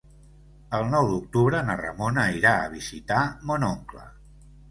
[0.77, 4.09] El nou d'octubre na Ramona irà a visitar mon oncle.